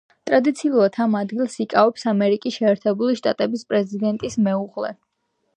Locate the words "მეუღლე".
4.49-4.95